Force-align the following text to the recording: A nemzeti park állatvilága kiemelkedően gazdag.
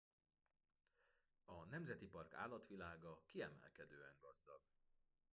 A 1.45 1.65
nemzeti 1.69 2.05
park 2.07 2.33
állatvilága 2.33 3.21
kiemelkedően 3.25 4.15
gazdag. 4.19 4.61